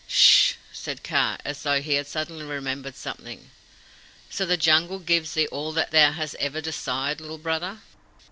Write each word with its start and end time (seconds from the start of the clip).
"Sssh!" 0.07 0.55
said 0.73 1.03
Kaa, 1.03 1.37
as 1.45 1.61
though 1.61 1.79
he 1.79 1.93
had 1.93 2.07
suddenly 2.07 2.43
remembered 2.43 2.95
something. 2.95 3.51
"So 4.31 4.47
the 4.47 4.57
Jungle 4.57 4.97
gives 4.97 5.35
thee 5.35 5.45
all 5.51 5.71
that 5.73 5.91
thou 5.91 6.11
hast 6.11 6.33
ever 6.39 6.59
desired, 6.59 7.21
Little 7.21 7.37
Brother?" 7.37 7.81